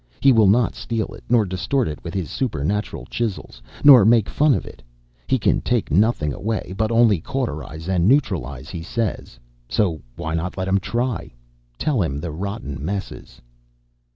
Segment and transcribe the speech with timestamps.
[0.19, 4.55] He will not steal it, nor distort it with his supernatural chisels, nor make fun
[4.55, 4.81] of it.
[5.27, 9.37] He can take nothing away, but only cauterize and neutralize, he says,
[9.69, 11.31] so why not let him try?
[11.77, 13.41] Tell him the rotten messes.